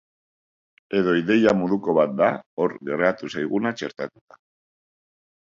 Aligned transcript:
Edo 1.01 1.11
ideia 1.19 1.53
moduko 1.59 1.95
bat 1.97 2.15
da 2.23 2.31
hor 2.65 2.75
geratu 2.89 3.31
zaiguna 3.35 3.75
txertatuta. 3.83 4.41